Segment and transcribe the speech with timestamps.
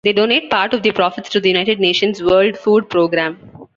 [0.03, 3.37] They donate part of their profits to the "United Nations World Food Programme".